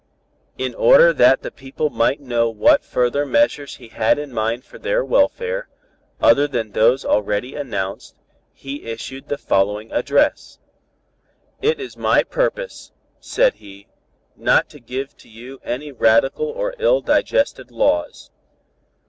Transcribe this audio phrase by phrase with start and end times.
[0.57, 4.79] In order that the people might know what further measures he had in mind for
[4.79, 5.69] their welfare,
[6.19, 8.15] other than those already announced,
[8.51, 10.57] he issued the following address:
[11.61, 13.89] "It is my purpose," said he,
[14.35, 18.31] "not to give to you any radical or ill digested laws.